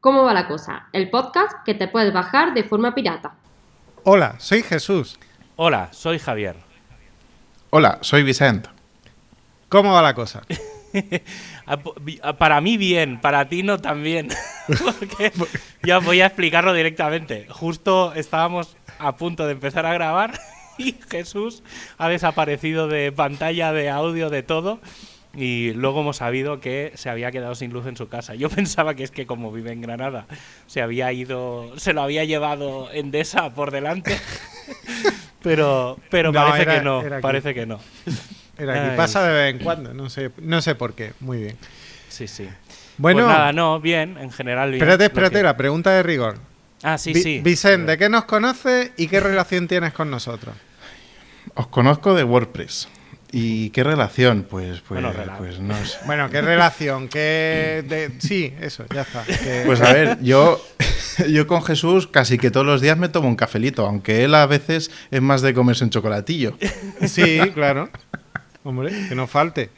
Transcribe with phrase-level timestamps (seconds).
[0.00, 0.86] ¿Cómo va la cosa?
[0.94, 3.34] El podcast que te puedes bajar de forma pirata.
[4.04, 5.18] Hola, soy Jesús.
[5.56, 6.56] Hola, soy Javier.
[7.68, 8.70] Hola, soy Vicente.
[9.68, 10.40] ¿Cómo va la cosa?
[12.38, 14.28] para mí bien, para ti no tan bien.
[14.66, 15.32] Porque
[15.82, 17.46] ya voy a explicarlo directamente.
[17.50, 20.32] Justo estábamos a punto de empezar a grabar
[20.78, 21.62] y Jesús
[21.98, 24.80] ha desaparecido de pantalla, de audio, de todo.
[25.34, 28.34] Y luego hemos sabido que se había quedado sin luz en su casa.
[28.34, 30.26] Yo pensaba que es que como vive en Granada,
[30.66, 34.18] se había ido, se lo había llevado Endesa por delante.
[35.42, 37.80] pero pero parece que no, parece que no.
[38.58, 38.96] Era aquí.
[38.96, 41.12] Pasa de vez en cuando, no sé, no sé por qué.
[41.20, 41.56] Muy bien.
[42.08, 42.48] Sí, sí.
[42.98, 44.82] Bueno, pues nada, no, bien, en general bien.
[44.82, 46.38] Espérate, espérate, la pregunta de rigor.
[46.82, 47.40] Ah, sí, sí.
[47.42, 50.54] Vicente, ¿de qué nos conoces y qué relación tienes con nosotros?
[51.54, 52.88] Os conozco de WordPress.
[53.32, 54.46] ¿Y qué relación?
[54.48, 55.98] Pues, pues, bueno, pues no sé.
[56.06, 57.08] Bueno, ¿qué relación?
[57.08, 59.24] ¿Qué Sí, eso, ya está.
[59.66, 60.60] Pues a ver, yo,
[61.28, 64.46] yo con Jesús casi que todos los días me tomo un cafelito, aunque él a
[64.46, 66.56] veces es más de comerse un chocolatillo.
[67.06, 67.88] Sí, claro.
[68.64, 69.70] Hombre, que no falte.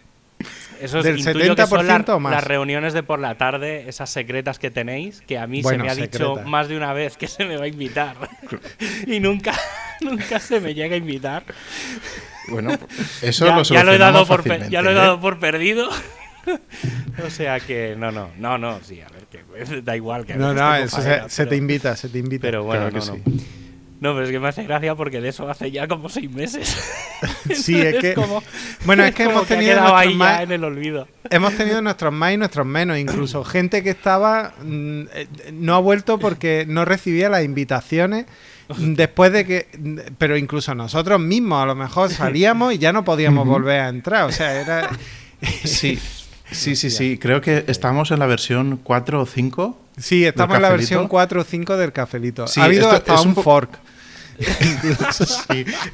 [0.83, 2.33] Eso es, Del 70% más.
[2.33, 5.89] las reuniones de por la tarde, esas secretas que tenéis, que a mí se me
[5.89, 8.17] ha dicho más de una vez que se me va a invitar.
[9.07, 9.55] y nunca,
[10.01, 11.45] nunca se me llega a invitar.
[12.49, 12.77] Bueno,
[13.23, 15.19] eso ya, lo ya lo he dado por Ya lo he dado ¿eh?
[15.21, 15.89] por perdido.
[17.25, 20.35] o sea que, no, no, no, no, sí, a ver, que da igual que...
[20.35, 22.43] No, no, eso se, te invita, se te invita.
[22.43, 23.19] Pero bueno, no, no.
[24.03, 26.77] No, pero es que me hace gracia porque de eso hace ya como seis meses.
[27.55, 28.17] sí, es que.
[28.85, 29.95] bueno, es que hemos tenido.
[29.95, 31.07] ahí más, en el olvido.
[31.31, 32.99] Hemos tenido nuestros más y nuestros menos.
[32.99, 34.55] Incluso gente que estaba.
[34.61, 38.27] Mm, eh, no ha vuelto porque no recibía las invitaciones.
[38.77, 39.69] Después de que.
[40.19, 44.25] Pero incluso nosotros mismos a lo mejor salíamos y ya no podíamos volver a entrar.
[44.25, 44.91] O sea, era.
[45.63, 45.97] sí.
[46.51, 47.19] Sí, sí, sí.
[47.19, 49.79] Creo que estamos en la versión 4 o 5.
[49.97, 52.47] Sí, estamos en la versión 4 o 5 del cafelito.
[52.57, 53.79] ha habido hasta un fork.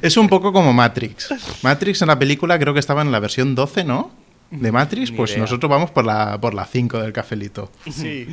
[0.01, 1.33] Es un poco como Matrix.
[1.61, 4.11] Matrix en la película creo que estaba en la versión 12, ¿no?
[4.51, 7.71] De Matrix, pues nosotros vamos por la, por la 5 del cafelito.
[7.91, 8.27] Sí.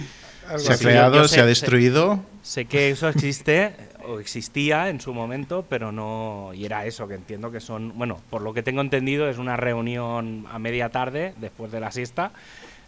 [0.56, 2.20] Se ha creado, se ha destruido.
[2.42, 3.74] Sé, que eso existe
[4.06, 6.52] o existía en su momento, pero no.
[6.54, 7.92] Y era eso, que entiendo que son.
[7.96, 11.90] Bueno, por lo que tengo entendido, es una reunión a media tarde, después de la
[11.90, 12.30] siesta.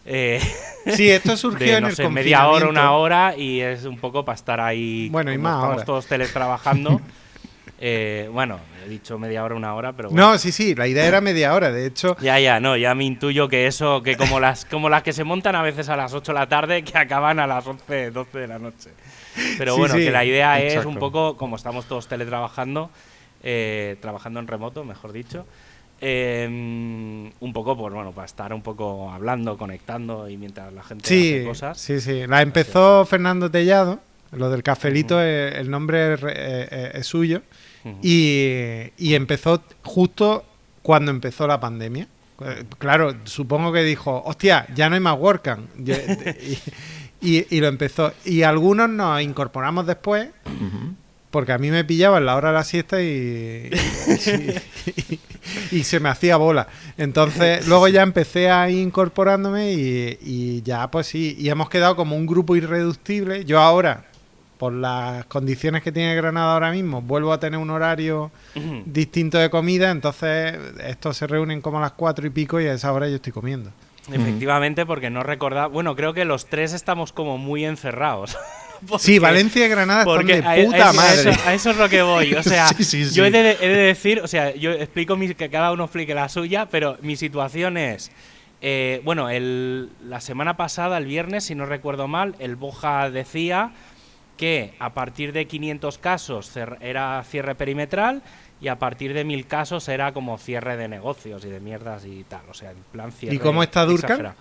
[0.05, 0.39] Eh,
[0.95, 4.59] sí, esto surgió en el media hora, una hora y es un poco para estar
[4.61, 5.09] ahí.
[5.11, 7.01] Bueno, y más estamos todos teletrabajando.
[7.81, 11.21] eh, bueno, he dicho media hora, una hora, pero No, sí, sí, la idea era
[11.21, 12.17] media hora, de hecho.
[12.19, 15.23] Ya, ya, no, ya me intuyo que eso, que como las, como las que se
[15.23, 18.37] montan a veces a las 8 de la tarde, que acaban a las 11, 12
[18.37, 18.91] de la noche.
[19.57, 22.89] Pero bueno, que la idea es un poco, como estamos todos teletrabajando,
[23.43, 25.45] eh, trabajando en remoto, mejor dicho,
[26.01, 31.05] Em, un poco, pues bueno, para estar un poco hablando, conectando y mientras la gente
[31.05, 31.77] hace cosas.
[31.77, 32.25] Sí, sí.
[32.25, 33.99] La empezó Fernando Tellado,
[34.31, 37.41] lo del cafelito, eh, el nombre es, eh, eh, suyo.
[38.01, 40.45] y, empezó justo
[40.81, 42.07] cuando empezó la pandemia.
[42.77, 45.69] Claro, supongo que dijo, hostia, ya no hay más WordCamp.
[47.21, 48.13] y, y, lo empezó.
[48.23, 50.29] Y algunos nos incorporamos después.
[51.31, 53.69] Porque a mí me pillaba en la hora de la siesta y,
[55.71, 56.67] y, se me hacía bola.
[56.97, 62.15] Entonces, luego ya empecé a ir incorporándome y, ya, pues sí, y hemos quedado como
[62.15, 63.45] un grupo irreductible.
[63.45, 64.08] Yo ahora,
[64.59, 68.29] por las condiciones que tiene Granada ahora mismo, vuelvo a tener un horario
[68.85, 72.73] distinto de comida, entonces estos se reúnen como a las cuatro y pico y a
[72.73, 73.71] esa hora yo estoy comiendo.
[74.11, 75.67] Efectivamente, porque no recordaba.
[75.67, 78.37] Bueno, creo que los tres estamos como muy encerrados.
[78.99, 81.31] sí, Valencia y Granada están de puta madre.
[81.45, 82.33] A eso, es lo que voy.
[82.33, 82.69] O sea,
[83.13, 86.97] yo he de, decir, o sea, yo explico que cada uno explique la suya, pero
[87.01, 88.11] mi situación es.
[88.61, 93.71] Eh, bueno, el, la semana pasada, el viernes, si no recuerdo mal, el Boja decía
[94.39, 98.23] que a partir de 500 casos era cierre perimetral
[98.61, 102.23] y a partir de 1000 casos era como cierre de negocios y de mierdas y
[102.23, 102.43] tal.
[102.49, 103.35] O sea, en plan cierre.
[103.35, 104.35] ¿Y cómo está Durkan?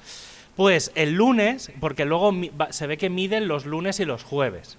[0.55, 2.33] Pues el lunes, porque luego
[2.71, 4.79] se ve que miden los lunes y los jueves.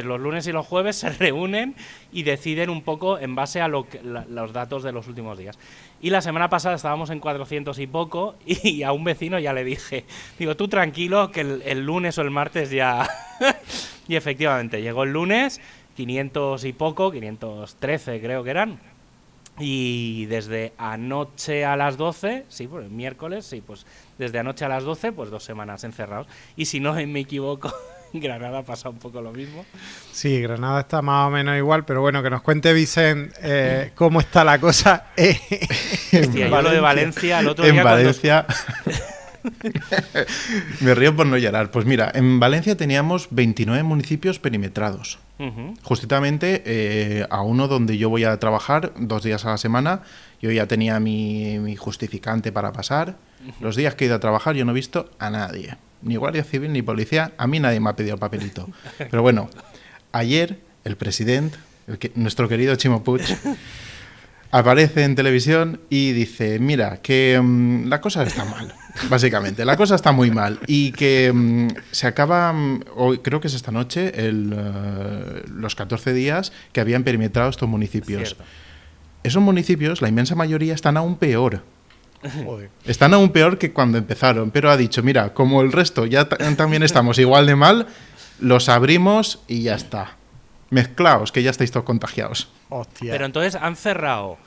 [0.00, 1.74] Los lunes y los jueves se reúnen
[2.12, 5.58] y deciden un poco en base a lo los datos de los últimos días.
[6.00, 9.64] Y la semana pasada estábamos en 400 y poco y a un vecino ya le
[9.64, 10.04] dije,
[10.38, 13.08] digo, tú tranquilo que el, lunes o el martes ya...
[14.08, 15.60] y efectivamente, llegó el lunes,
[15.96, 18.80] 500 y poco, 513 creo que eran.
[19.58, 23.86] Y desde anoche a las 12, sí, pues el miércoles, sí, pues
[24.18, 26.26] desde anoche a las 12, pues dos semanas encerrados.
[26.56, 27.72] Y si no me equivoco,
[28.20, 29.64] Granada pasa un poco lo mismo.
[30.12, 34.20] Sí, Granada está más o menos igual, pero bueno, que nos cuente Vicente eh, cómo
[34.20, 35.06] está la cosa.
[35.16, 35.38] Eh,
[36.20, 38.46] Hostia, yo lo de Valencia, el otro en Valencia.
[40.80, 41.70] Me río por no llorar.
[41.70, 45.18] Pues mira, en Valencia teníamos 29 municipios perimetrados.
[45.82, 50.02] Justamente eh, a uno donde yo voy a trabajar dos días a la semana,
[50.40, 53.16] yo ya tenía mi, mi justificante para pasar.
[53.60, 56.44] Los días que he ido a trabajar yo no he visto a nadie, ni guardia
[56.44, 57.32] civil ni policía.
[57.38, 58.68] A mí nadie me ha pedido el papelito.
[58.98, 59.48] Pero bueno,
[60.12, 61.56] ayer el presidente,
[61.86, 63.22] el que- nuestro querido Chimo Puig,
[64.50, 68.74] aparece en televisión y dice, mira, que mm, la cosa está mal,
[69.08, 73.48] básicamente, la cosa está muy mal y que mm, se acaba, mm, hoy creo que
[73.48, 78.36] es esta noche, el, eh, los 14 días que habían perimetrado estos municipios.
[79.22, 81.62] Esos municipios, la inmensa mayoría, están aún peor.
[82.44, 82.70] Joder.
[82.84, 86.36] Están aún peor que cuando empezaron, pero ha dicho, mira, como el resto ya ta-
[86.56, 87.86] también estamos igual de mal,
[88.40, 90.16] los abrimos y ya está.
[90.70, 92.48] Mezclaos, que ya estáis todos contagiados.
[92.70, 93.12] Hostia.
[93.12, 94.38] Pero entonces han cerrado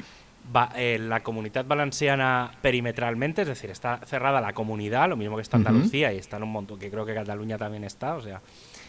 [0.55, 5.41] va- eh, la comunidad valenciana perimetralmente, es decir, está cerrada la comunidad, lo mismo que
[5.43, 5.57] está.
[5.57, 8.41] Andalucía y está en un montón, que creo que Cataluña también está, o sea.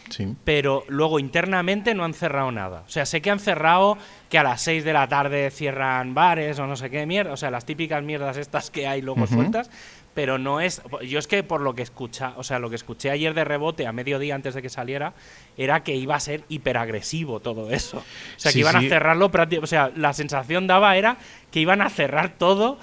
[0.09, 0.35] Sí.
[0.43, 2.83] Pero luego internamente no han cerrado nada.
[2.87, 3.97] O sea, sé que han cerrado
[4.29, 7.37] que a las 6 de la tarde cierran bares o no sé qué mierda, o
[7.37, 9.69] sea, las típicas mierdas estas que hay luego sueltas,
[10.13, 13.11] pero no es yo es que por lo que escucha, o sea, lo que escuché
[13.11, 15.13] ayer de rebote a mediodía antes de que saliera
[15.57, 17.99] era que iba a ser hiperagresivo todo eso.
[17.99, 18.03] O
[18.39, 18.87] sea, Sí, que iban sí.
[18.87, 21.17] a cerrarlo prácticamente, o sea, la sensación daba era
[21.51, 22.79] que iban a cerrar todo,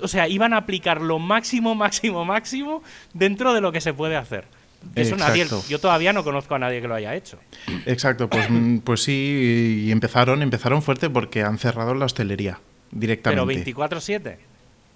[0.00, 2.82] o sea, iban a aplicar lo máximo, máximo, máximo
[3.12, 4.46] dentro de lo que se puede hacer.
[4.94, 7.38] Eso nadie, yo todavía no conozco a nadie que lo haya hecho.
[7.86, 12.60] Exacto, pues, mm, pues sí, y empezaron, empezaron fuerte porque han cerrado la hostelería
[12.90, 13.64] directamente.
[13.64, 14.36] Pero 24-7.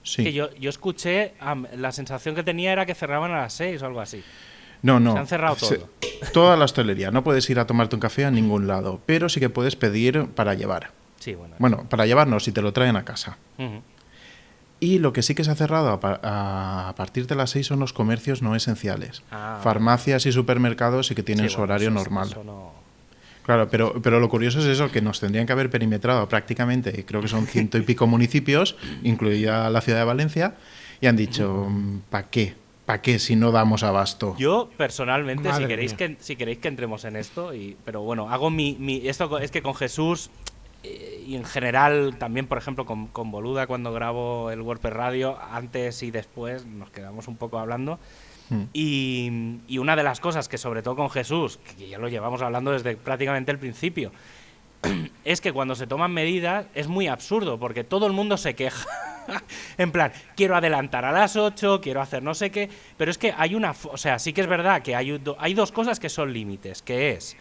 [0.05, 0.25] Sí.
[0.25, 1.35] Que yo, yo escuché,
[1.77, 4.23] la sensación que tenía era que cerraban a las 6 o algo así.
[4.83, 5.13] No, no.
[5.13, 5.89] Se han cerrado todo.
[6.33, 7.13] toda la hostelería.
[7.13, 10.27] No puedes ir a tomarte un café a ningún lado, pero sí que puedes pedir
[10.35, 10.91] para llevar.
[11.21, 11.55] Sí, bueno.
[11.59, 13.39] Bueno, para llevar no, si te lo traen a casa.
[13.59, 13.81] Ujú.
[14.85, 17.51] Y lo que sí que se ha cerrado a, pa- a- a partir de las
[17.51, 19.23] 6 son los comercios no esenciales.
[19.31, 19.61] Ah.
[19.63, 22.29] Farmacias y supermercados sí que tienen Sí, su bueno, horario eso- normal.
[22.29, 22.73] eso no-
[23.45, 27.21] Claro, pero, pero lo curioso es eso, que nos tendrían que haber perimetrado prácticamente, creo
[27.21, 28.75] que son ciento y pico municipios,
[29.05, 30.55] incluida la ciudad de Valencia,
[31.01, 31.69] y han dicho,
[32.11, 32.55] ¿para qué?
[32.87, 34.35] ¿Para qué si no damos abasto?
[34.39, 35.97] Yo personalmente, si queréis, mía.
[35.99, 39.51] que, si queréis que entremos en esto, y, pero bueno, hago mi, mi- esto es
[39.53, 40.31] que con Jesús
[40.83, 45.39] eh, y en general también, por ejemplo, con, con Boluda cuando grabo el WordPress Radio,
[45.51, 47.99] antes y después nos quedamos un poco hablando.
[48.51, 48.63] Mm.
[48.73, 49.31] Y,
[49.69, 52.73] y una de las cosas que sobre todo con Jesús, que ya lo llevamos hablando
[52.73, 54.13] desde prácticamente el principio,
[55.25, 58.87] es que cuando se toman medidas es muy absurdo, porque todo el mundo se queja.
[59.79, 63.33] en plan, quiero adelantar a las 8, quiero hacer no sé qué, pero es que
[63.37, 63.73] hay una...
[63.85, 66.83] O sea, sí que es verdad que hay, do- hay dos cosas que son límites,
[66.83, 67.37] que es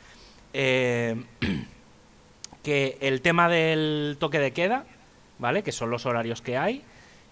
[0.54, 1.16] eh,
[2.64, 4.86] que el tema del toque de queda,
[5.40, 5.64] ¿vale?
[5.64, 6.84] Que son los horarios que hay.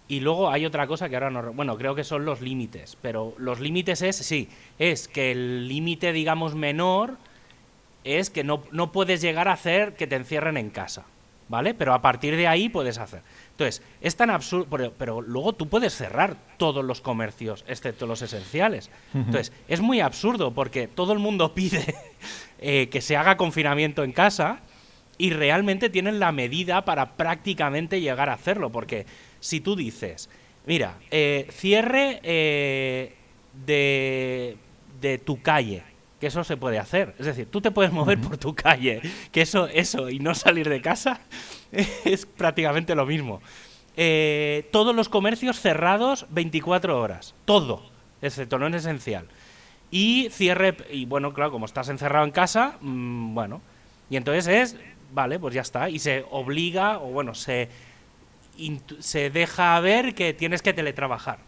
[0.08, 1.54] Y luego hay otra cosa que ahora no...
[1.54, 4.50] Bueno, creo que son los límites, pero los límites es, sí,
[4.80, 7.18] es que el límite, digamos, menor
[8.04, 11.06] es que no, no puedes llegar a hacer que te encierren en casa,
[11.48, 11.76] ¿vale?
[11.76, 13.22] Pero a partir de ahí puedes hacer.
[13.52, 18.24] Entonces, es tan absurdo, pero, pero luego tú puedes cerrar todos los comercios, excepto los
[18.24, 18.90] esenciales.
[19.14, 21.94] Entonces, es muy absurdo porque todo el mundo pide
[22.58, 24.62] eh, que se haga confinamiento en casa
[25.20, 29.06] y realmente tienen la medida para prácticamente llegar a hacerlo, porque
[29.40, 30.30] si tú dices,
[30.66, 33.14] mira, eh, cierre eh,
[33.66, 34.58] de,
[35.02, 35.84] de tu calle,
[36.20, 37.16] que eso se puede hacer.
[37.20, 39.02] Es decir, tú te puedes mover por tu calle,
[39.32, 41.22] que eso, eso y no salir de casa
[42.06, 43.42] es prácticamente lo mismo.
[43.98, 47.84] Eh, todos los comercios cerrados 24 horas, todo,
[48.22, 49.28] excepto no es esencial.
[49.92, 53.62] Y cierre, y bueno, claro, como estás encerrado en casa, mm, bueno,
[54.10, 54.78] y entonces es,
[55.12, 57.70] vale, pues ya está, y se obliga, o bueno, se,
[59.00, 61.40] se deja ver que tienes que teletrabajar.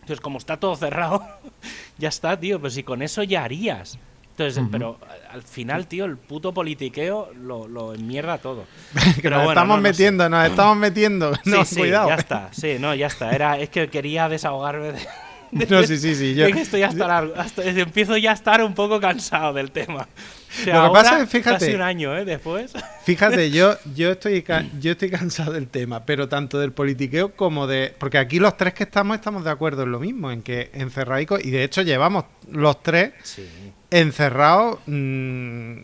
[0.00, 1.22] Entonces, como está todo cerrado,
[1.98, 3.98] ya está, tío, pues si con eso ya harías.
[4.30, 8.64] Entonces, pero a- al final, tío, el puto politiqueo lo, lo enmierda todo.
[9.16, 9.92] que Pero nos bueno, estamos no, no sé.
[9.92, 11.34] metiendo, nos estamos metiendo.
[11.44, 12.08] Sí, no, sí, cuidado.
[12.08, 13.32] ya está, sí, no, ya está.
[13.34, 16.34] Era, es que quería desahogarme de, No, sí, sí, sí.
[16.34, 19.70] Yo, Es que estoy hasta, largo- hasta- empiezo ya a estar un poco cansado del
[19.72, 20.08] tema.
[20.50, 22.24] O sea, Lo que pasa es, fíjate- Casi un año, ¿eh?
[22.24, 22.72] Después.
[23.04, 24.44] Fíjate, yo, yo, estoy,
[24.80, 27.94] yo estoy cansado del tema, pero tanto del politiqueo como de...
[27.98, 31.44] Porque aquí los tres que estamos estamos de acuerdo en lo mismo, en que encerraicos,
[31.44, 33.46] y de hecho llevamos los tres Sí.
[33.90, 34.78] encerrados...
[34.86, 35.78] mm,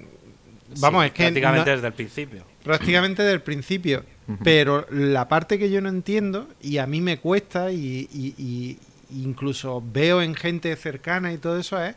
[0.80, 1.23] vamos, Sí, es que...
[1.25, 2.44] Prácticamente no- desde el principio.
[2.62, 4.04] prácticamente del principio.
[4.42, 8.78] Pero la parte que yo no entiendo, y a mí me cuesta, y, y- y
[9.23, 11.94] incluso veo en gente cercana y todo eso, es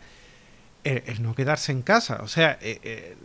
[0.83, 2.19] el, el no quedarse en casa.
[2.23, 3.15] O sea, eh, eh,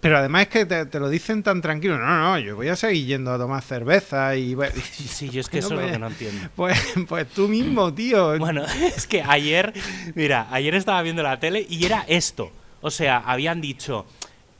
[0.00, 1.98] pero además es que te, te lo dicen tan tranquilo.
[1.98, 4.54] No, no, yo voy a seguir yendo a tomar cerveza y...
[4.54, 6.48] voy- Sí, yo es que No eso es lo que no entiendo.
[6.56, 6.78] Pues,
[7.08, 8.38] pues tú mismo, tío.
[8.38, 8.64] Bueno,
[8.96, 9.72] es que ayer,
[10.14, 12.50] mira, ayer estaba viendo la tele y era esto.
[12.80, 14.06] O sea, habían dicho,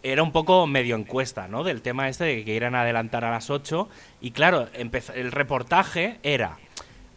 [0.05, 1.65] era un poco medio encuesta, ¿no?
[1.65, 3.89] Del tema este de que a adelantar a las 8.
[4.21, 6.59] Y claro, empezó- el reportaje era,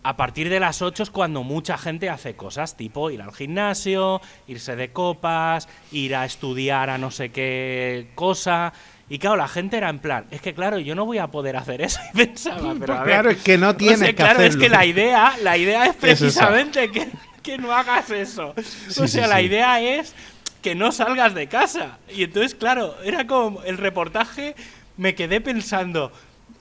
[0.06, 4.22] a partir de las 8 es cuando mucha gente hace cosas, tipo ir al gimnasio,
[4.48, 8.72] irse de copas, ir a estudiar a no sé qué cosa.
[9.10, 11.58] Y claro, la gente era en plan, es que claro, yo no voy a poder
[11.58, 12.00] hacer eso.
[12.14, 14.56] Y pensaba, pero a ver, claro, es que no o tienes sea, que claro, es
[14.56, 17.08] que la idea, la idea es precisamente que,
[17.42, 18.54] que no hagas eso.
[18.62, 19.46] Sí, o sí, sea, la sí.
[19.46, 20.14] idea es
[20.62, 21.98] que no salgas de casa.
[22.16, 24.56] Y entonces, claro, era como el reportaje,
[24.98, 26.12] me quedé pensando,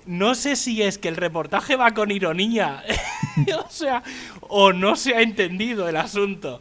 [0.07, 2.83] no sé si es que el reportaje va con ironía,
[3.67, 4.03] o sea,
[4.43, 6.61] o no se ha entendido el asunto.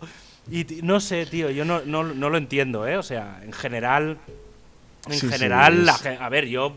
[0.51, 2.97] Y no sé, tío, yo no, no, no lo entiendo, ¿eh?
[2.97, 4.17] O sea, en general,
[5.07, 6.73] en Sí, sí, general, la ge- a ver, yo,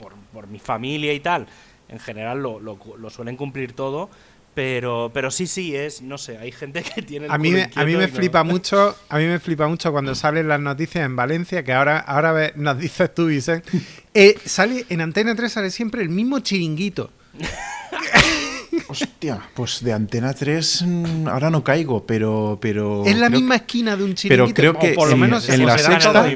[0.00, 1.46] por, por mi familia y tal,
[1.88, 4.10] en general lo, lo suelen cumplir todo,
[4.56, 7.26] pero, pero sí, sí, es, no sé, hay gente que tiene...
[7.26, 9.92] el A mí, me, a mí me no- flipa mucho, a mí me flipa mucho
[9.92, 13.68] cuando salen las noticias en Valencia, que ahora, ahora nos dices tú, Vicente.
[14.14, 17.10] Eh, sale, en Antena 3 sale siempre el mismo chiringuito.
[18.88, 22.58] Hostia, pues de Antena 3 mm, ahora no caigo, pero...
[22.60, 24.54] pero es la creo misma que- esquina de un Pero chiringuito.
[24.54, 26.26] creo o que por lo en- menos en la sexta-.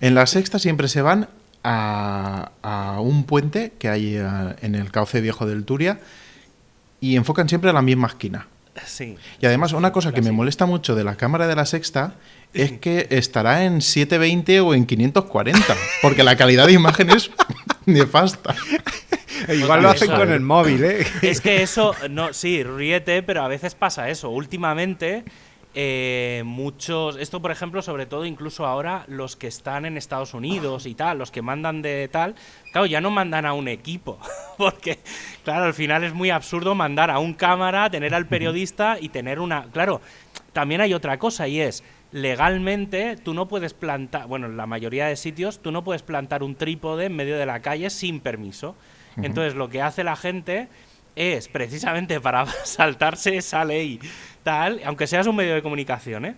[0.00, 1.28] En la sexta siempre se van
[1.64, 4.26] a, a un puente que hay eh,
[4.62, 6.00] en el cauce viejo del Turia
[7.12, 8.46] y enfocan siempre a la misma esquina.
[8.84, 9.16] Sí.
[9.40, 12.14] Y además, una cosa que me molesta mucho de la cámara de la sexta
[12.52, 17.30] es que estará en 720 o en 540, porque la calidad de imagen es
[17.86, 18.54] nefasta.
[19.48, 21.06] Igual lo hacen Eso- con el móvil, ¿eh?
[21.22, 24.30] Es que eso, no, sí, ríete, pero a veces pasa eso.
[24.30, 25.24] Últimamente,
[25.78, 30.86] eh, muchos, esto por ejemplo, sobre todo incluso ahora, los que están en Estados Unidos
[30.86, 32.34] y tal, los que mandan de tal,
[32.72, 34.18] claro, ya no mandan a un equipo,
[34.56, 35.00] porque,
[35.44, 39.38] claro, al final es muy absurdo mandar a un cámara, tener al periodista y tener
[39.38, 40.00] una, claro,
[40.54, 45.08] también hay otra cosa y es, legalmente tú no puedes plantar, bueno, en la mayoría
[45.08, 48.76] de sitios, tú no puedes plantar un trípode en medio de la calle sin permiso.
[49.18, 50.68] Entonces lo que hace la gente
[51.16, 53.98] es precisamente para saltarse esa ley
[54.46, 56.36] tal, aunque seas un medio de comunicación, ¿eh?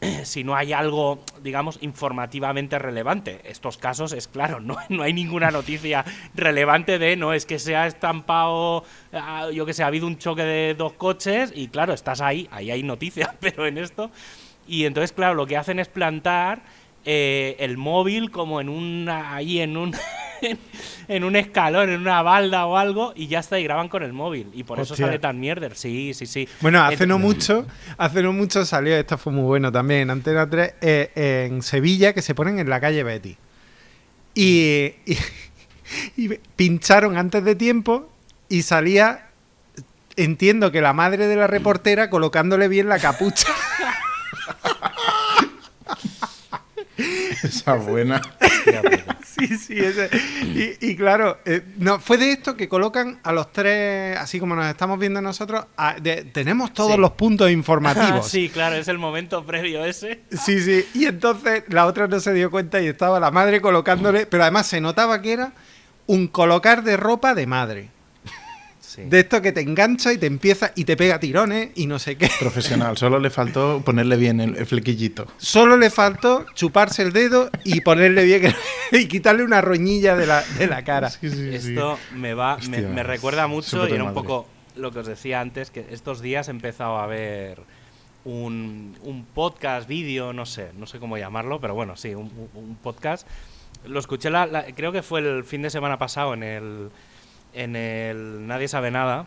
[0.22, 3.40] si no hay algo, digamos, informativamente relevante.
[3.42, 6.04] Estos casos es claro, no, no hay ninguna noticia
[6.36, 10.18] relevante de, no es que se ha estampado, ah, yo que sé, ha habido un
[10.18, 14.12] choque de dos coches y claro, estás ahí, ahí hay noticias, pero en esto...
[14.70, 16.60] Y entonces, claro, lo que hacen es plantar
[17.06, 19.96] eh, el móvil como en una, ahí en un,
[21.08, 24.12] en un escalón, en una balda o algo, y ya está, y graban con el
[24.12, 24.48] móvil.
[24.54, 25.74] Y por eso sale tan mierder.
[25.76, 26.48] Sí, sí, sí.
[26.60, 27.66] Bueno, hace no mucho,
[27.96, 32.12] hace no mucho salió, esto fue muy bueno también, en Antena 3, eh, en Sevilla,
[32.12, 33.36] que se ponen en la calle Betty.
[34.34, 35.18] Y, y-
[36.16, 38.10] y pincharon antes de tiempo
[38.48, 39.28] y salía,
[40.16, 43.48] entiendo que la madre de la reportera colocándole bien la capucha.
[47.42, 48.20] Esa buena.
[49.24, 50.10] Sí, sí, ese.
[50.80, 54.56] Y, y claro, eh, no, fue de esto que colocan a los tres, así como
[54.56, 56.98] nos estamos viendo nosotros, a- de- tenemos todos Sí.
[57.00, 58.26] los puntos informativos.
[58.30, 60.20] sí, claro, es el momento previo ese.
[60.32, 60.84] Sí, sí.
[60.94, 64.66] Y entonces la otra no se dio cuenta y estaba la madre colocándole, pero además
[64.66, 65.52] se notaba que era
[66.06, 67.90] un colocar de ropa de madre.
[69.04, 69.08] Sí.
[69.08, 72.16] De esto que te engancha y te empieza y te pega tirones y no sé
[72.16, 72.28] qué.
[72.40, 75.26] Profesional, solo le faltó ponerle bien el, el flequillito.
[75.36, 78.52] Solo le faltó chuparse el dedo y ponerle bien
[78.92, 81.08] y quitarle una roñilla de la, de la cara.
[81.22, 85.06] Esto me va, me, Hostia, me recuerda mucho y era un poco lo que os
[85.06, 87.60] decía antes, que estos días he empezado a ver
[88.24, 92.76] un, un podcast, vídeo, no sé, no sé cómo llamarlo, pero bueno, sí, un, un
[92.82, 93.26] podcast.
[93.86, 96.90] Lo escuché, la- la- creo que fue el fin de semana pasado en el,
[97.54, 99.26] en el Nadie sabe nada,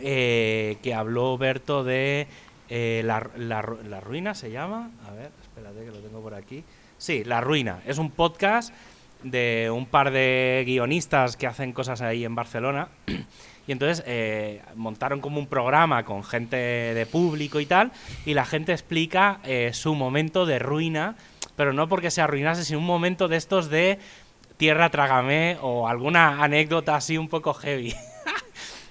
[0.00, 2.26] eh, que habló Berto de
[2.68, 4.90] eh, la, la ru- La ruina, se llama.
[5.08, 6.62] A ver, espérate que lo tengo por aquí.
[6.98, 7.80] Sí, La ruina.
[7.86, 8.72] Es un podcast
[9.22, 12.88] de un par de guionistas que hacen cosas ahí en Barcelona.
[13.66, 17.92] Y entonces eh, montaron como un programa con gente de público y tal,
[18.26, 19.38] y la gente explica
[19.72, 21.14] su momento de ruina,
[21.54, 24.00] pero no porque se arruinase, sino un momento de estos de
[24.60, 27.94] tierra trágame o alguna anécdota así un poco heavy.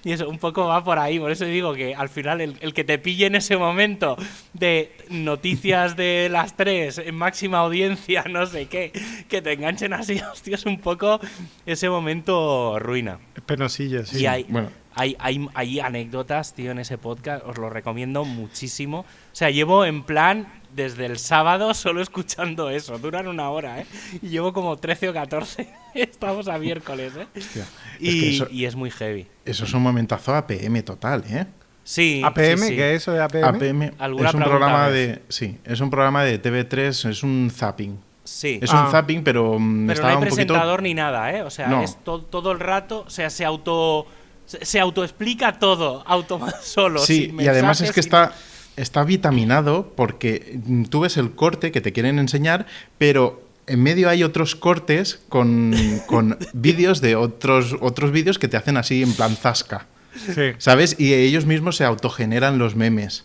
[0.02, 2.72] Y eso un poco va por ahí, por eso digo que al final el, el
[2.72, 4.16] que te pille en ese momento
[4.54, 8.92] de noticias de las tres en máxima audiencia, no sé qué,
[9.28, 11.20] que te enganchen así, hostia, es un poco
[11.66, 13.18] ese momento ruina.
[13.36, 14.22] Es penosillo, sí.
[14.22, 14.70] Y hay, Bueno.
[14.94, 19.00] hay, hay, hay anécdotas, tío, en ese podcast, os lo recomiendo muchísimo.
[19.00, 22.98] O sea, llevo en plan desde el sábado solo escuchando eso.
[22.98, 23.86] Duran una hora, ¿eh?
[24.22, 25.68] Y llevo como 13 o 14.
[25.94, 27.26] Estamos a miércoles, ¿eh?
[27.36, 27.64] Hostia,
[28.00, 29.26] es Y es, muy heavy.
[29.44, 31.46] eso es un momentazo APM total, ¿eh?
[31.82, 32.22] Sí.
[32.24, 32.76] APM, sí, sí.
[32.76, 33.44] ¿qué es eso de APM?
[33.44, 37.98] APM ¿Alguna es un programa de sí, es un programa de TV3, es un zapping.
[38.22, 38.60] Sí.
[38.62, 38.84] Es Ah.
[38.84, 41.42] un zapping, pero, mm, Pero no hay un poquito presentador ni nada, ¿eh?
[41.42, 41.82] O sea, No.
[41.82, 44.06] es to- todo el rato, o sea, se auto
[44.46, 46.98] se, autoexplica todo automa- solo.
[47.00, 48.32] Sí, sin y además es que sin- está,
[48.80, 50.58] está vitaminado porque
[50.88, 52.66] tú ves el corte que te quieren enseñar,
[52.98, 55.72] pero en medio hay otros cortes con,
[56.06, 59.86] con vídeos de otros, otros vídeos que te hacen así en plan zasca,
[60.34, 60.52] Sí.
[60.58, 60.96] ¿sabes?
[60.98, 63.24] Y ellos mismos se autogeneran los memes.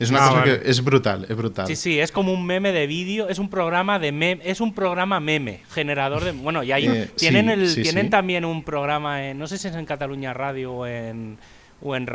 [0.00, 0.60] Es una Ah, cosa vale.
[0.60, 1.66] que es brutal, es brutal.
[1.68, 4.74] Sí, sí, es como un meme de vídeo, es un programa de meme, es un
[4.74, 8.10] programa meme, generador de, bueno, y ahí Eh, tienen sí, el sí, tienen sí.
[8.10, 11.36] también un programa en, no sé si es en Cataluña Radio o en
[11.82, 12.06] o en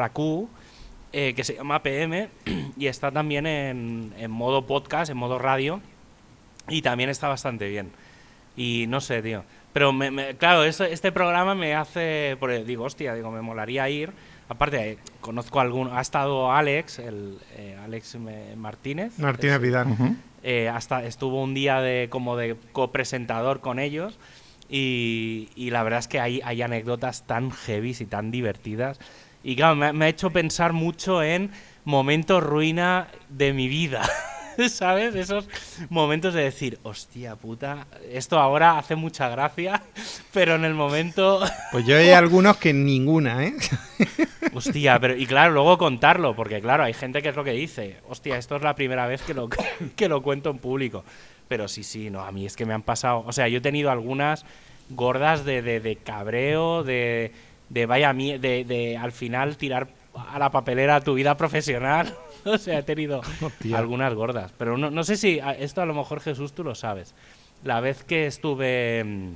[1.15, 2.29] Raku que se llama PM
[2.77, 5.81] y está también en, en modo podcast, en modo radio
[6.67, 7.91] y también está bastante bien.
[8.57, 9.43] Y no sé, tío.
[9.73, 12.37] Pero, me- me- claro, este, este programa me hace.
[12.39, 14.11] porque digo, hostia, digo, me molaría ir.
[14.47, 15.89] Aparte, eh, conozco a algún.
[15.91, 19.19] Ha estado Alex, el eh, Alex Me- Martínez.
[19.19, 19.87] Martínez Vidal.
[19.91, 20.15] Ujú.
[20.43, 24.17] eh, hasta estuvo un día de como de copresentador con ellos.
[24.69, 28.99] Y, y la verdad es que hay, hay anécdotas tan heavy y tan divertidas.
[29.45, 31.51] Y claro, me, ha- me ha hecho pensar mucho en
[31.85, 34.01] momentos ruina de mi vida.
[34.69, 35.13] ¿Sabes?
[35.15, 35.47] Esos
[35.89, 39.83] momentos de decir, hostia puta, esto ahora hace mucha gracia,
[40.33, 41.41] pero en el momento.
[41.71, 43.53] Pues yo hay algunos que ninguna, ¿eh?
[44.53, 47.97] Hostia, pero y claro, luego contarlo, porque claro, hay gente que es lo que dice,
[48.07, 49.49] hostia, esto es la primera vez que lo,
[49.95, 51.03] que lo cuento en público.
[51.49, 53.61] Pero sí, sí, no, a mí es que me han pasado, o sea, yo he
[53.61, 54.45] tenido algunas
[54.89, 57.33] gordas de, de, de cabreo, de,
[57.69, 62.13] de vaya de, de al final tirar a la papelera tu vida profesional.
[62.45, 63.77] o sea, he tenido Hostia.
[63.77, 64.51] algunas gordas.
[64.57, 67.13] Pero no, no sé si, esto a lo mejor Jesús tú lo sabes.
[67.63, 69.03] La vez que estuve...
[69.03, 69.29] mm,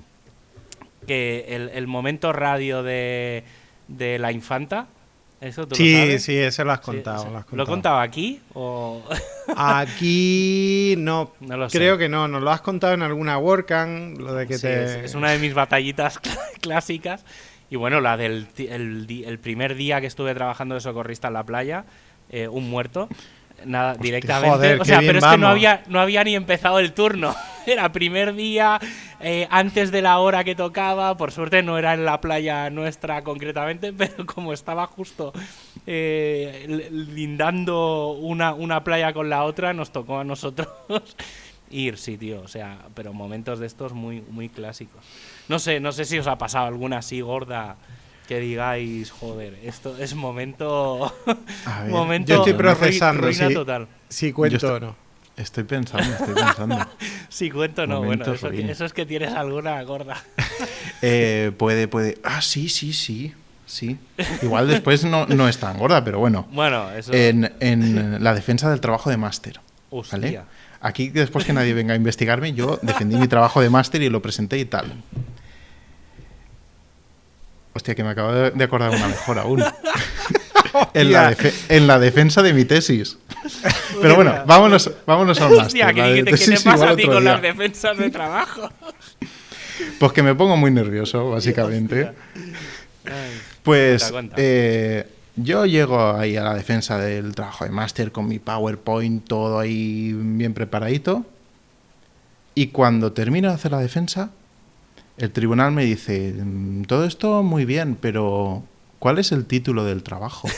[1.08, 3.44] que el, el momento radio de,
[3.88, 4.88] de la infanta,
[5.42, 6.24] eso tú lo Sí, sabes.
[6.24, 7.22] sí, eso lo has Sí, contado.
[7.24, 7.68] sea, lo has ¿Lo he contado.
[7.68, 8.42] contado aquí?
[8.54, 9.02] O...
[9.56, 11.78] Aquí no, No lo sé.
[11.78, 14.84] creo que no, nos lo has contado en alguna WordCamp, lo de que Sí, te...
[14.84, 17.26] es, es una de mis batallitas cl- clásicas.
[17.70, 21.44] Y bueno, la del el, el primer día que estuve trabajando de socorrista en la
[21.44, 21.86] playa,
[22.30, 23.10] eh, un muerto.
[23.66, 24.56] Nada, directamente.
[24.56, 27.36] joder, o sea, pero es que no había, no había ni empezado el turno.
[27.66, 28.80] Era primer día,
[29.20, 31.18] eh, antes de la hora que tocaba.
[31.18, 35.34] Por suerte no era en la playa nuestra concretamente, pero como estaba justo
[35.86, 40.70] eh, lindando una, una playa con la otra, nos tocó a nosotros
[41.70, 42.42] ir, sí, tío.
[42.42, 45.04] O sea, pero momentos de estos muy, muy clásicos.
[45.50, 47.76] No sé, no sé si os ha pasado alguna así gorda
[48.28, 51.12] que digáis, joder, esto es momento.
[51.26, 53.54] Ver, momento yo estoy procesando, ruina sí.
[53.56, 53.88] total.
[54.08, 54.96] Si cuento o no.
[55.36, 56.78] Estoy pensando, estoy pensando.
[57.30, 58.72] Si cuento, no, bueno, eso, que- ruina.
[58.72, 60.16] eso es que tienes alguna gorda.
[61.02, 62.18] Eh, puede, puede.
[62.24, 63.34] Ah, sí, sí, sí.
[63.66, 63.98] Sí.
[64.42, 66.46] Igual después no, no es tan gorda, pero bueno.
[66.52, 67.14] Bueno, eso.
[67.14, 69.62] En, en la defensa del trabajo de máster.
[69.92, 70.18] Hostia.
[70.20, 70.42] ¿Vale?
[70.82, 74.22] Aquí, después que nadie venga a investigarme, yo defendí mi trabajo de máster y lo
[74.22, 74.92] presenté y tal.
[77.80, 79.64] Hostia, que me acabo de acordar una mejor aún.
[80.94, 81.34] en, la
[81.70, 83.18] en la defensa de mi tesis.
[84.02, 85.96] Pero bueno, vámonos, vámonos al Hostia, máster.
[85.96, 87.32] ¿qué, La de qué te- qué te pasa a ti con día.
[87.34, 88.70] las defensas de trabajo?
[89.98, 92.12] Pues que me pongo muy nervioso, básicamente.
[93.06, 93.14] Ay,
[93.64, 94.36] Pues Cuenta, cuenta.
[94.38, 99.58] eh, yo llego ahí a la defensa del trabajo de máster con mi PowerPoint, todo
[99.58, 101.26] ahí bien preparadito.
[102.56, 104.32] Y cuando termino de hacer la defensa,
[105.20, 108.64] el tribunal me dice, "Mm, todo esto muy bien, pero
[109.00, 110.48] ¿cuál es el título del trabajo?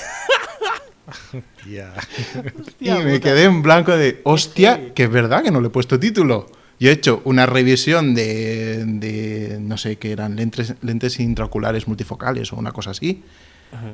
[2.80, 6.00] Y me quedé en blanco de, hostia, que es verdad que no le he puesto
[6.00, 6.48] título.
[6.80, 12.52] Yo he hecho una revisión de, de, no sé qué eran, lentes, lentes intraoculares multifocales
[12.54, 13.24] o una cosa así.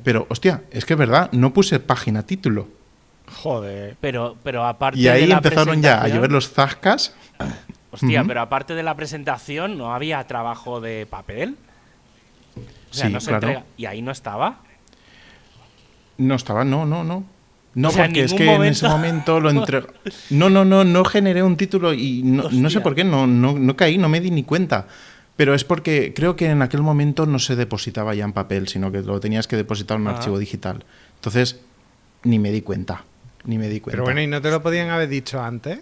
[0.04, 2.68] Pero, hostia, es que es verdad, no puse página título.
[3.32, 3.98] Joder.
[4.00, 7.14] Pero, pero aparte Y de ahí la empezaron ya a llover los zascas.
[7.92, 11.56] Hostia, pero aparte de la presentación, ¿no había trabajo de papel?
[12.92, 13.48] O sea, Sí, no se claro.
[13.48, 13.66] entrega.
[13.78, 14.60] ¿Y ahí no estaba?
[16.18, 17.24] No estaba, no, no, no.
[17.76, 19.84] No, O sea, en porque es que en ese momento- lo entre...
[20.32, 23.54] No, no, no, no generé un título y no, no sé por qué, no, no,
[23.54, 24.88] no caí, no me di ni cuenta.
[25.36, 28.92] Pero es porque creo que en aquel momento no se depositaba ya en papel, sino
[28.92, 30.12] que lo tenías que depositar en un Ah.
[30.18, 30.84] archivo digital.
[31.16, 31.60] Entonces,
[32.24, 33.04] ni me di cuenta.
[33.46, 33.94] Ni me di cuenta.
[33.98, 35.80] Pero bueno, ¿y no te lo podían haber dicho antes?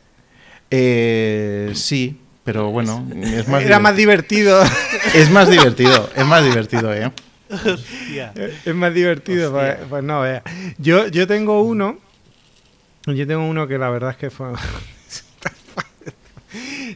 [0.78, 4.62] Eh, sí, pero bueno, es más, Era más divertido.
[5.14, 7.14] es más divertido, es más divertido, ¿eh?
[7.50, 8.34] Hostia.
[8.36, 9.54] es más divertido.
[9.54, 10.44] Pues, pues no, vea.
[10.78, 12.00] Yo, yo tengo uno
[13.06, 14.50] Yo tengo uno que la verdad es que fue...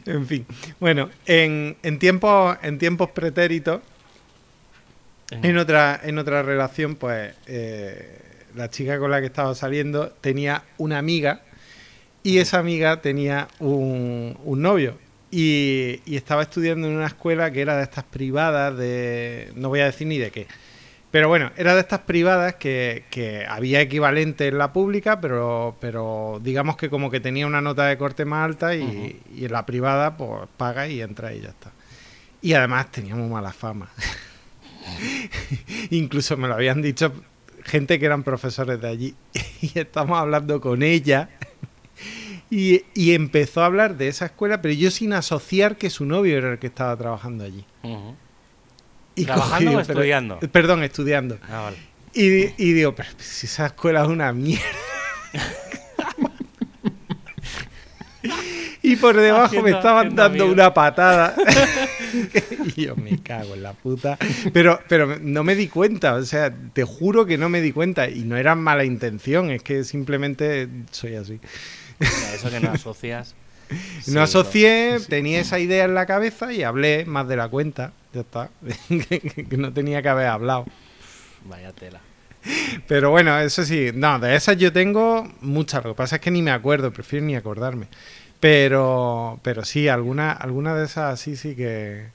[0.04, 0.44] en fin.
[0.78, 3.80] Bueno, en, en, tiempos, en tiempos pretéritos,
[5.30, 8.20] en otra, en otra relación, pues eh,
[8.56, 11.42] la chica con la que estaba saliendo tenía una amiga
[12.22, 14.98] y esa amiga tenía un, un novio.
[15.30, 19.52] Y, y, estaba estudiando en una escuela que era de estas privadas, de.
[19.54, 20.48] No voy a decir ni de qué.
[21.12, 26.40] Pero bueno, era de estas privadas que, que había equivalente en la pública, pero, pero
[26.42, 29.16] digamos que como que tenía una nota de corte más alta y, uh -huh.
[29.36, 31.72] y en la privada pues paga y entra y ya está.
[32.42, 33.90] Y además teníamos mala fama.
[35.90, 37.12] Incluso me lo habían dicho
[37.64, 39.14] gente que eran profesores de allí.
[39.60, 41.28] y estamos hablando con ella.
[42.50, 46.36] Y, y, empezó a hablar de esa escuela, pero yo sin asociar que su novio
[46.36, 47.64] era el que estaba trabajando allí.
[47.84, 48.14] Uh -huh.
[49.14, 50.38] y ¿Trabajando o estudiando?
[50.40, 51.38] Pero, perdón, estudiando.
[51.48, 51.76] Ah, vale.
[52.12, 52.26] y,
[52.60, 54.64] y, digo, pero si esa escuela es una mierda.
[58.82, 60.52] y por debajo haciendo, me estaban dando miedo.
[60.52, 61.34] una patada.
[62.66, 64.18] y yo me cago en la puta.
[64.52, 68.08] Pero, pero no me di cuenta, o sea, te juro que no me di cuenta.
[68.08, 71.40] Y no era mala intención, es que simplemente soy así.
[72.00, 73.34] Eso que no asocias.
[74.02, 77.92] Sí, no asocié, tenía esa idea en la cabeza y hablé más de la cuenta.
[78.12, 78.50] Ya está.
[78.88, 80.64] que no tenía que haber hablado.
[81.44, 82.00] Vaya tela.
[82.88, 85.84] Pero bueno, eso sí, no, de esas yo tengo muchas.
[85.84, 87.86] Lo que pasa es que ni me acuerdo, prefiero ni acordarme.
[88.40, 92.08] Pero, pero sí, alguna, alguna de esas sí, sí que.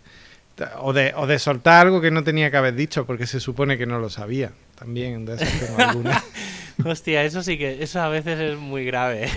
[0.80, 3.78] O de, o de soltar algo que no tenía que haber dicho porque se supone
[3.78, 4.52] que no lo sabía.
[4.76, 6.24] También de esas tengo alguna.
[6.86, 7.84] Hostia, eso sí que.
[7.84, 9.30] Eso a veces es muy grave.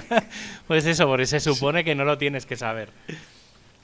[0.66, 2.90] pues eso, porque se supone que no lo tienes que saber.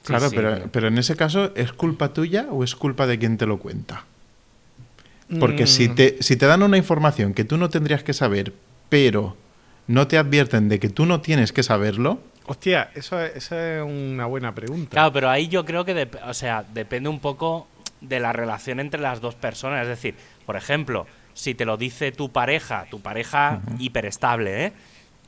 [0.03, 3.07] Claro, sí, sí, pero, pero, pero en ese caso, ¿es culpa tuya o es culpa
[3.07, 4.05] de quien te lo cuenta?
[5.39, 5.67] Porque mm.
[5.67, 8.53] si, te, si te dan una información que tú no tendrías que saber,
[8.89, 9.37] pero
[9.87, 12.19] no te advierten de que tú no tienes que saberlo.
[12.47, 14.91] Hostia, eso es, eso es una buena pregunta.
[14.91, 17.67] Claro, pero ahí yo creo que, de, o sea, depende un poco
[18.01, 19.83] de la relación entre las dos personas.
[19.83, 20.15] Es decir,
[20.47, 23.75] por ejemplo, si te lo dice tu pareja, tu pareja uh -huh.
[23.79, 24.73] hiperestable, ¿eh?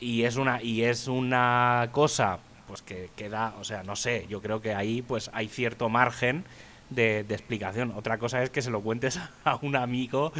[0.02, 4.42] Y es una y es una cosa pues que queda, o sea, no sé, yo
[4.42, 6.44] creo que ahí pues hay cierto margen
[6.90, 7.94] de, de, explicación.
[7.96, 10.34] Otra cosa es que se lo cuentes a un amigo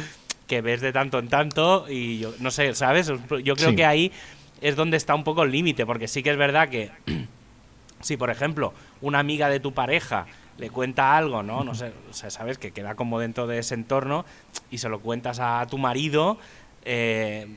[0.46, 3.08] que ves de tanto en tanto y yo no sé, ¿sabes?
[3.42, 3.76] Yo creo sí.
[3.76, 4.12] que ahí
[4.60, 6.90] es donde está un poco el límite, porque sí que es verdad que
[8.00, 10.26] si, por ejemplo, una amiga de tu pareja
[10.58, 11.64] le cuenta algo, ¿no?
[11.64, 14.24] No sé, o sea, sabes que queda como dentro de ese entorno
[14.70, 16.38] y se lo cuentas a tu marido,
[16.84, 17.48] eh,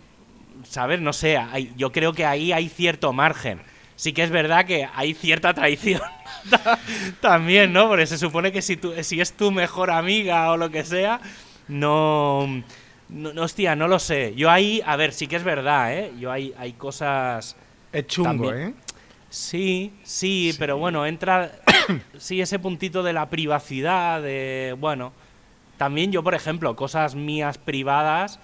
[0.64, 1.00] ¿sabes?
[1.02, 3.62] No sé, hay, yo creo que ahí hay cierto margen
[3.96, 6.02] sí que es verdad que hay cierta traición
[7.22, 7.88] también, ¿no?
[7.88, 11.22] Porque se supone que si, tú, si es tu mejor amiga o lo que sea,
[11.68, 12.64] no,
[13.10, 14.34] no, Hostia, no lo sé.
[14.36, 16.12] Yo ahí, a ver, sí que es verdad, ¿eh?
[16.20, 17.56] Yo hay, hay cosas...
[17.92, 18.70] Es chungo, también.
[18.70, 18.74] ¿eh?
[19.30, 21.52] Sí, sí, sí, pero bueno, entra...
[22.18, 24.76] sí, ese puntito de la privacidad, de...
[24.80, 25.14] Bueno,
[25.78, 28.40] también yo, por ejemplo, cosas mías privadas,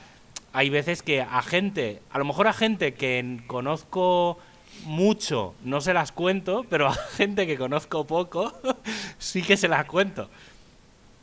[0.53, 4.37] hay veces que a gente, a lo mejor a gente que conozco
[4.85, 8.53] mucho no se las cuento, pero a gente que conozco poco
[9.17, 10.29] sí que se las cuento.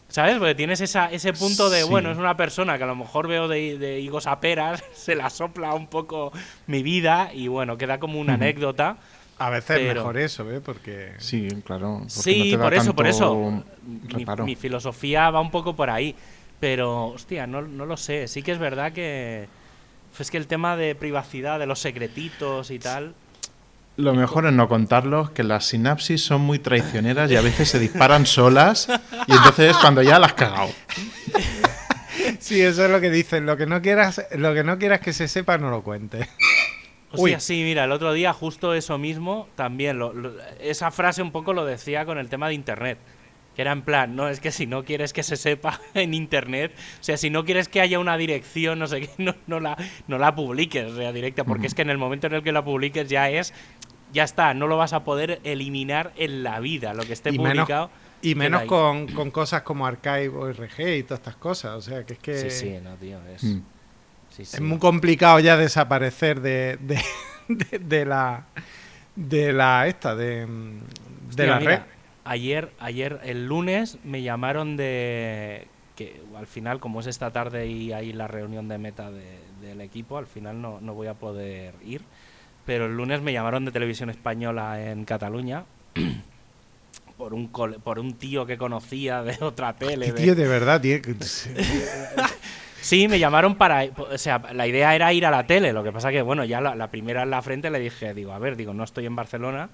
[0.09, 0.39] ¿Sabes?
[0.39, 1.89] Porque tienes esa, ese punto de, sí.
[1.89, 5.15] bueno, es una persona que a lo mejor veo de, de, higos a peras, se
[5.15, 6.33] la sopla un poco
[6.67, 8.97] mi vida y bueno, queda como una anécdota.
[9.37, 10.01] A veces pero...
[10.01, 10.61] mejor eso, ¿eh?
[10.61, 11.13] Porque...
[11.19, 12.03] Sí, claro.
[12.09, 13.63] Sí, no por eso, por eso.
[13.85, 16.17] Mi, mi, filosofía va un poco por ahí.
[16.61, 18.29] Pero, hostia, no, no lo sé.
[18.29, 19.49] Sí que es verdad que...
[20.19, 23.15] Es que el tema de privacidad, de los secretitos y tal...
[23.97, 27.81] Lo mejor es no contarlos, que las sinapsis son muy traicioneras y a veces se
[27.81, 28.89] disparan solas
[29.27, 30.71] y entonces es cuando ya las has cagado.
[32.41, 33.47] Sí, eso es lo que dicen.
[33.47, 36.29] Lo que no quieras, lo que no quieras que se sepa, no lo cuentes.
[37.11, 41.23] O sea, sí, mira, el otro día justo eso mismo, también, lo, lo, esa frase
[41.23, 42.99] un poco lo decía con el tema de Internet.
[43.59, 46.71] Que era en plan, no, es que si no quieres que se sepa en Internet,
[47.01, 49.77] o sea, si no quieres que haya una dirección, no sé qué, no, no, la,
[50.07, 52.53] no la publiques, o sea, directa, porque es que en el momento en el que
[52.53, 53.53] la publiques ya es
[54.13, 57.37] ya está, no lo vas a poder eliminar en la vida, lo que esté y
[57.37, 57.89] publicado.
[57.89, 61.81] Menos, y menos con, con, cosas como Archive o RG y todas estas cosas, o
[61.81, 62.39] sea, que es que...
[62.39, 63.43] Sí, sí, no, tío, es...
[63.43, 63.63] Mm.
[64.31, 64.57] Sí, sí.
[64.57, 67.03] Es muy complicado ya desaparecer de, de,
[67.49, 68.45] de, de la...
[69.17, 70.47] De la esta, de,
[71.29, 71.98] Hostia, la mira, red.
[72.31, 75.67] Ayer, ayer, el lunes, me llamaron de...
[75.97, 79.81] Que al final, como es esta tarde y hay la reunión de meta de, del
[79.81, 82.03] equipo, al final no, no voy a poder ir
[82.69, 85.65] pero el lunes me llamaron de televisión española en Cataluña
[87.17, 90.05] por un por un tío que conocía de otra tele.
[90.09, 90.99] ¿Qué tío de, de verdad, tío?
[91.23, 91.49] sí,
[92.83, 93.85] Sí, me llamaron para.
[93.97, 95.73] O sea, la idea era ir a la tele.
[95.73, 98.33] Lo que pasa que, bueno, ya la, la primera en la frente le dije, digo,
[98.33, 99.71] a ver, digo, no estoy en Barcelona.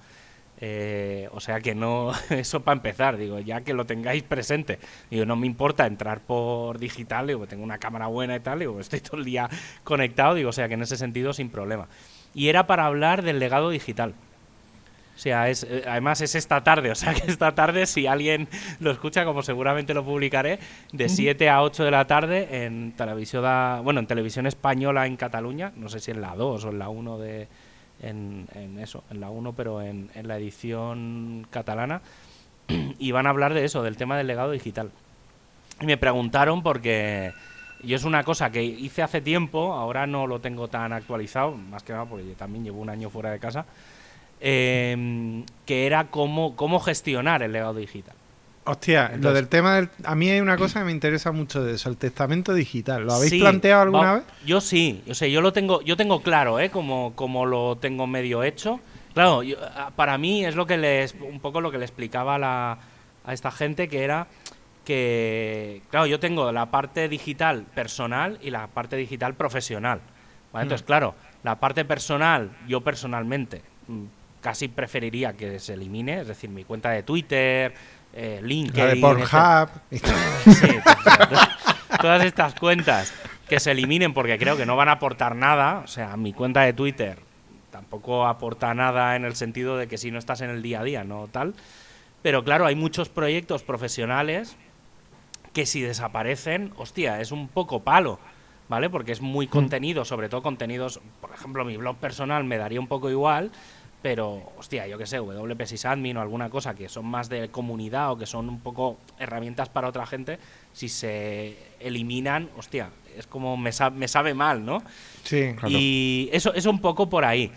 [0.61, 4.79] Eh, o sea que no, eso para empezar, digo, ya que lo tengáis presente.
[5.09, 8.79] Digo, no me importa entrar por digital, digo, tengo una cámara buena y tal, digo,
[8.79, 9.49] estoy todo el día
[9.83, 11.87] conectado, digo, o sea que en ese sentido sin problema.
[12.33, 14.13] Y era para hablar del legado digital.
[15.15, 18.47] O sea, es, eh, además es esta tarde, o sea que esta tarde, si alguien
[18.79, 20.59] lo escucha, como seguramente lo publicaré,
[20.91, 23.43] de 7 a 8 de la tarde en televisión,
[23.83, 26.89] bueno, en televisión española en Cataluña, no sé si en la 2 o en la
[26.89, 27.47] 1 de,
[28.01, 32.01] en, en eso, en la 1, pero en, en la edición catalana,
[32.99, 34.91] y van a hablar de eso, del tema del legado digital.
[35.81, 37.33] Y me preguntaron porque
[37.83, 41.83] yo es una cosa que hice hace tiempo, ahora no lo tengo tan actualizado, más
[41.83, 43.65] que nada porque yo también llevo un año fuera de casa,
[44.39, 48.15] eh, que era cómo, cómo gestionar el legado digital.
[48.67, 49.89] Hostia, lo del tema del...
[50.05, 53.05] A mí hay una cosa que me interesa mucho de eso, el testamento digital.
[53.05, 54.23] ¿Lo habéis Sí, planteado alguna va- vez?
[54.45, 56.69] Yo sí, yo sé, yo lo tengo, yo tengo claro, ¿eh?
[56.71, 58.79] Como, como lo tengo medio hecho.
[59.13, 59.57] Claro, yo-
[59.95, 62.77] para mí es lo que les, un poco lo que le explicaba a, la-
[63.23, 64.27] a esta gente que era
[64.83, 69.99] que, claro, yo tengo la parte digital personal y la parte digital profesional.
[70.53, 70.63] ¿vale?
[70.63, 70.87] Entonces, Mm.
[70.87, 74.03] claro, la parte personal, yo personalmente mm,
[74.41, 77.73] casi preferiría que se elimine, es decir, mi cuenta de Twitter,
[78.15, 79.01] eh, LinkedIn, La de.
[79.01, 79.69] Pornhub.
[79.91, 80.79] Sí,
[81.29, 81.49] todas-
[82.01, 83.13] todas estas cuentas
[83.49, 85.81] que se eliminen porque creo que no van a aportar nada.
[85.83, 87.19] O sea, mi cuenta de Twitter
[87.71, 90.83] tampoco aporta nada en el sentido de que si no estás en el día a
[90.83, 91.53] día, no tal.
[92.21, 94.55] Pero claro, hay muchos proyectos profesionales
[95.53, 98.19] que si desaparecen, hostia, es un poco palo,
[98.67, 98.89] ¿vale?
[98.89, 102.87] Porque es muy contenido, sobre todo contenidos, por ejemplo, mi blog personal me daría un
[102.87, 103.51] poco igual,
[104.05, 108.11] pero, hostia, yo qué sé, WP Sysadmin o alguna cosa que son más de comunidad
[108.11, 110.37] o que son un poco herramientas para otra gente,
[110.73, 114.83] si se eliminan, hostia, es como me, sa- me sabe mal, ¿no?
[115.23, 115.53] Sí.
[115.55, 115.69] Claro.
[115.71, 117.51] Y eso es un poco por ahí.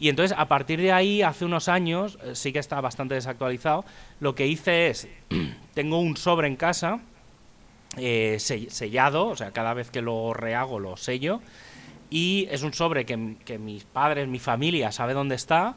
[0.00, 3.84] Y entonces, a partir de ahí, hace unos años, eh, sí que está bastante desactualizado,
[4.18, 5.06] lo que hice es,
[5.74, 6.98] tengo un sobre en casa,
[7.96, 11.40] eh, se- sellado, o sea, cada vez que lo rehago lo sello,
[12.12, 15.76] y es un sobre que, mis padres, mi familia sabe dónde está,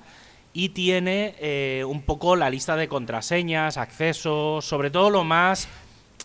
[0.52, 5.70] y tiene eh, un poco la lista de contraseñas, accesos, sobre todo lo más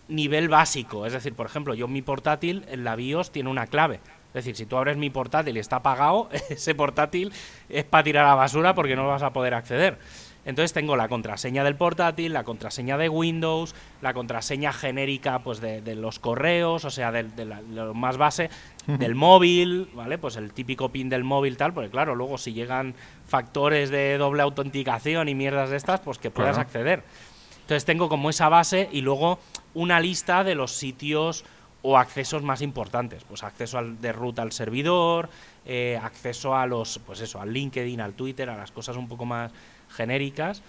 [0.08, 1.06] nivel básico.
[1.06, 4.00] Es decir, por ejemplo, yo mi portátil en la BIOS tiene una clave.
[4.28, 7.32] Es decir, si tú abres mi portátil y está apagado, ese portátil
[7.68, 9.96] es para tirar a la basura porque no vas a poder acceder.
[10.46, 15.82] Entonces tengo la contraseña del portátil, la contraseña de Windows, la contraseña genérica pues de,
[15.82, 18.48] de los correos, o sea, del- de, la- de lo más base,
[18.86, 20.16] del móvil, ¿vale?
[20.16, 22.94] Pues el típico pin del móvil tal, porque claro, luego si llegan
[23.26, 26.66] factores de doble autenticación y mierdas de estas, pues que puedas Claro.
[26.68, 27.02] acceder.
[27.60, 29.38] Entonces tengo como esa base y luego
[29.74, 31.44] una lista de los sitios
[31.82, 33.24] o accesos más importantes.
[33.24, 35.28] Pues acceso al, de root al servidor,
[35.66, 39.24] eh, acceso a los, pues eso, al LinkedIn, al Twitter, a las cosas un poco
[39.24, 39.52] más
[39.90, 40.62] genéricas.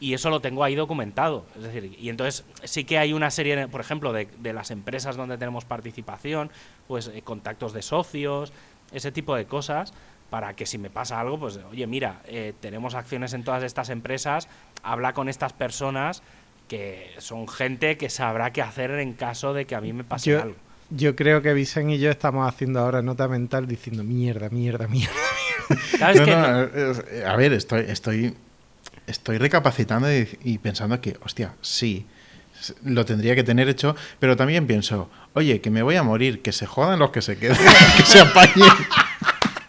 [0.00, 1.46] Y eso lo tengo ahí documentado.
[1.56, 5.16] Es decir, y entonces sí que hay una serie, por ejemplo, de, de las empresas
[5.16, 6.50] donde tenemos participación,
[6.88, 8.52] pues eh, contactos de socios,
[8.92, 9.92] ese tipo de cosas,
[10.28, 13.90] para que si me pasa algo, pues oye, mira, eh, tenemos acciones en todas estas
[13.90, 14.48] empresas,
[14.82, 16.22] habla con estas personas
[16.68, 20.30] que son gente que sabrá qué hacer en caso de que a mí me pase
[20.30, 20.56] Yo, algo.
[20.90, 25.12] yo creo que Vicen y yo estamos haciendo ahora nota mental diciendo mierda, mierda, mierda.
[25.98, 28.34] ¿Sabes No, que no, no- es- eh, a ver, estoy, estoy,
[29.06, 32.06] estoy recapacitando y, y pensando que, hostia, sí,
[32.84, 36.52] lo tendría que tener hecho, pero también pienso, oye, que me voy a morir, que
[36.52, 37.56] se jodan los que se queden,
[37.96, 38.68] que se apañen.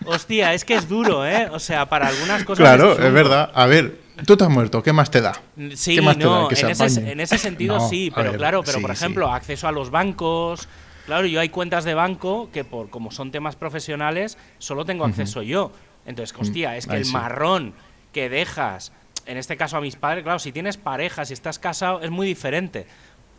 [0.06, 1.48] Hostia, es que es duro, ¿eh?
[1.52, 2.63] O sea, para algunas cosas.
[2.63, 3.08] claro, chungo.
[3.08, 3.52] es verdad.
[3.54, 5.34] A ver, tú te has muerto, ¿qué más te da?
[5.76, 6.30] Sí, ¿Qué más te da?
[6.30, 7.08] no, en ese, apañen.
[7.08, 9.04] en ese sentido No, sí, pero ver, claro, pero sí, por sí.
[9.04, 10.67] ejemplo, acceso a los bancos.
[11.06, 15.41] Claro, yo hay cuentas de banco que por como son temas profesionales, solo tengo acceso
[15.41, 15.72] yo.
[16.06, 17.13] Entonces, hostia, es que ahí el sí.
[17.13, 17.74] marrón
[18.12, 18.91] que dejas,
[19.25, 22.27] en este caso a mis padres, claro, si tienes pareja, si estás casado, es muy
[22.27, 22.86] diferente.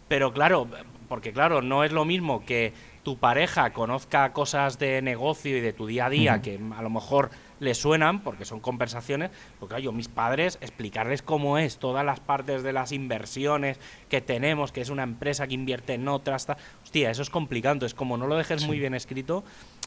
[0.08, 0.68] Pero claro,
[1.08, 5.72] porque claro, no es lo mismo que tu pareja conozca cosas de negocio y de
[5.72, 9.84] tu día a día que a lo mejor le suenan, porque son conversaciones, porque claro,
[9.84, 14.80] yo mis padres, explicarles cómo es todas las partes de las inversiones que tenemos, que
[14.80, 16.46] es una empresa que invierte en otras,
[16.82, 19.44] hostia, eso es complicado, entonces como no lo dejes muy bien escrito,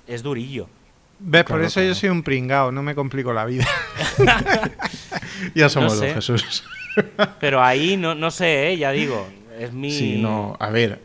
[0.07, 0.67] es durillo.
[1.19, 1.43] ¿Ves?
[1.43, 3.65] Por Claro, eso yo soy un pringao, no me complico la vida.
[5.55, 6.07] Ya somos sé.
[6.07, 6.63] dos, Jesús.
[7.39, 8.77] Pero ahí no, no sé, ¿eh?
[8.77, 9.27] ya digo,
[9.59, 9.91] es mi...
[9.91, 11.03] Sí, no, a ver,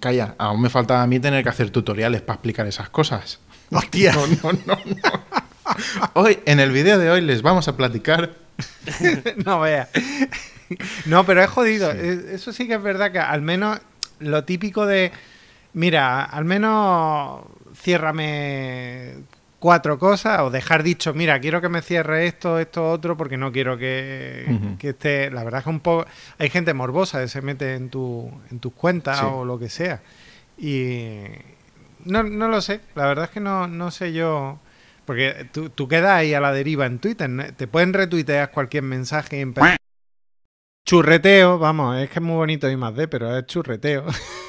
[0.00, 3.40] calla, aún me falta a mí tener que hacer tutoriales para explicar esas cosas.
[3.70, 4.12] Hostia.
[4.12, 5.24] No, no, no, no.
[6.14, 8.32] Hoy, en el vídeo de hoy, les vamos a platicar.
[9.44, 9.88] no veas.
[11.06, 11.90] No, pero es jodido.
[11.90, 13.80] Eso sí que es verdad que al menos
[14.18, 15.12] lo típico de
[15.74, 17.42] Mira, al menos
[17.74, 19.14] ciérrame
[19.64, 23.50] cuatro cosas o dejar dicho, mira, quiero que me cierre esto, esto, otro, porque no
[23.50, 25.30] quiero que, que esté...
[25.30, 26.04] La verdad es que un poco...
[26.36, 29.24] Hay gente morbosa que se mete en, tu, en tus cuentas Sí.
[29.26, 30.02] o lo que sea.
[30.58, 31.22] Y
[32.04, 34.58] no, no lo sé, la verdad es que no, no sé yo...
[35.06, 37.44] Porque tú, tú quedas ahí a la deriva en Twitter, ¿no?
[37.54, 39.54] te pueden retuitear cualquier mensaje en...
[40.84, 44.04] Churreteo, vamos, es que es muy bonito y más de, pero es churreteo.